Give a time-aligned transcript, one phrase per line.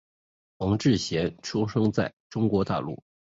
[0.57, 3.03] 黄志贤出生在中国大陆。